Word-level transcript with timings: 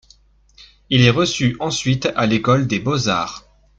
Il 0.89 1.01
est 1.01 1.11
reçu 1.11 1.55
ensuite 1.59 2.07
à 2.15 2.25
l'école 2.25 2.65
des 2.65 2.79
Beaux-Arts. 2.79 3.45